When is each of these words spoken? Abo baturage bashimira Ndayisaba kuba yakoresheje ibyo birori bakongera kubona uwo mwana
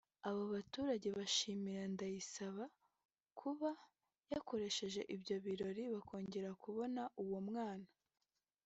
Abo 0.27 0.43
baturage 0.55 1.07
bashimira 1.17 1.83
Ndayisaba 1.93 2.63
kuba 3.39 3.69
yakoresheje 4.33 5.01
ibyo 5.15 5.35
birori 5.45 5.83
bakongera 5.93 6.49
kubona 6.63 7.01
uwo 7.23 7.39
mwana 7.49 7.89